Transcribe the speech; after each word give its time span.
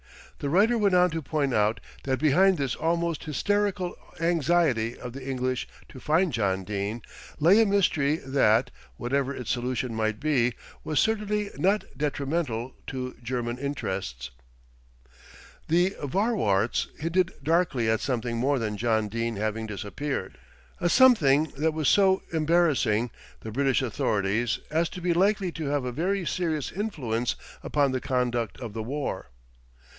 The 0.39 0.49
writer 0.49 0.75
went 0.79 0.95
on 0.95 1.11
to 1.11 1.21
point 1.21 1.53
out 1.53 1.79
that 2.05 2.17
behind 2.17 2.57
this 2.57 2.73
almost 2.75 3.25
hysterical 3.25 3.95
anxiety 4.19 4.97
of 4.97 5.13
the 5.13 5.23
English 5.23 5.67
to 5.89 5.99
find 5.99 6.33
John 6.33 6.63
Dene 6.63 7.03
lay 7.39 7.61
a 7.61 7.65
mystery 7.67 8.15
that, 8.15 8.71
whatever 8.97 9.35
its 9.35 9.51
solution 9.51 9.93
might 9.93 10.19
be, 10.19 10.55
was 10.83 10.99
certainly 10.99 11.51
not 11.59 11.83
detrimental 11.95 12.73
to 12.87 13.15
German 13.21 13.59
interests. 13.59 14.31
The 15.67 15.91
Vorwärts 16.01 16.87
hinted 16.99 17.33
darkly 17.43 17.87
at 17.87 17.99
something 18.01 18.37
more 18.37 18.57
than 18.57 18.77
John 18.77 19.07
Dene 19.07 19.35
having 19.35 19.67
disappeared, 19.67 20.39
a 20.79 20.89
something 20.89 21.53
that 21.55 21.75
was 21.75 21.87
so 21.87 22.23
embarrassing 22.33 23.11
the 23.41 23.51
British 23.51 23.83
authorities, 23.83 24.57
as 24.71 24.89
to 24.89 25.01
be 25.01 25.13
likely 25.13 25.51
to 25.51 25.67
have 25.67 25.85
a 25.85 25.91
very 25.91 26.25
serious 26.25 26.71
influence 26.71 27.35
upon 27.61 27.91
the 27.91 28.01
conduct 28.01 28.59
of 28.59 28.73
the 28.73 28.81
war. 28.81 29.27